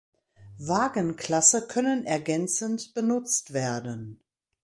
Wagenklasse 0.57 1.67
können 1.67 2.07
ergänzend 2.07 2.95
benutzt 2.95 3.53
werden. 3.53 4.19